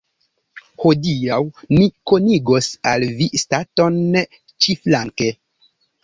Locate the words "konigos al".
2.11-3.05